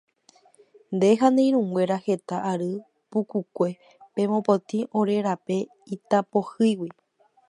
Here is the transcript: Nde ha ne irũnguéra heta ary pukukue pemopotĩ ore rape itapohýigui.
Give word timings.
Nde 0.95 1.07
ha 1.19 1.27
ne 1.33 1.41
irũnguéra 1.49 1.97
heta 2.05 2.35
ary 2.51 2.71
pukukue 3.09 3.69
pemopotĩ 4.13 4.77
ore 4.99 5.15
rape 5.25 5.57
itapohýigui. 5.95 6.89